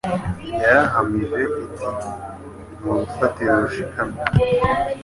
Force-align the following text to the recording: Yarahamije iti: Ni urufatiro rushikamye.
Yarahamije 0.61 1.37
iti: 1.47 1.89
Ni 2.81 2.87
urufatiro 2.91 3.53
rushikamye. 3.63 4.19